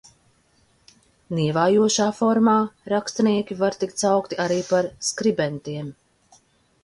[1.39, 2.55] Nievājošā formā
[2.93, 5.93] rakstnieki var tikt saukti arī par skribentiem.